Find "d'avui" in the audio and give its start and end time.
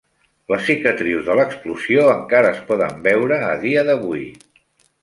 3.93-4.27